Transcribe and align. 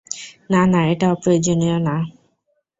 না, 0.51 0.61
না, 0.73 0.79
এটা 0.91 1.05
অপ্রয়োজনীয় 1.13 1.77
না! 1.79 1.95